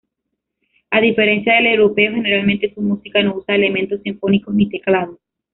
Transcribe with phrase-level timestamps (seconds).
[0.89, 5.19] A diferencia del europeo, generalmente su música no usa elementos sinfónicos ni teclados.